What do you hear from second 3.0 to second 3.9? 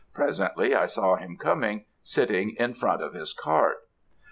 of his cart.